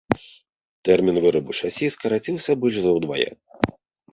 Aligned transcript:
Тэрмін 0.87 1.19
вырабу 1.25 1.51
шасі 1.59 1.91
скараціўся 1.97 2.51
больш 2.65 2.77
за 2.87 2.91
ўдвая. 2.97 3.29